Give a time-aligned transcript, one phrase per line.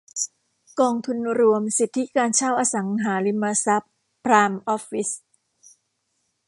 [0.79, 5.09] กองทุนรวมสิทธิการเช่าอสังหาริมทรัพย์ไพร์มออฟฟิศ